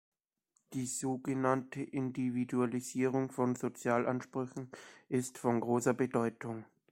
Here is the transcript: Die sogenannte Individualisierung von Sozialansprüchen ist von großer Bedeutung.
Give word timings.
Die 0.73 0.87
sogenannte 0.87 1.83
Individualisierung 1.83 3.29
von 3.29 3.53
Sozialansprüchen 3.55 4.71
ist 5.09 5.37
von 5.37 5.59
großer 5.59 5.93
Bedeutung. 5.93 6.65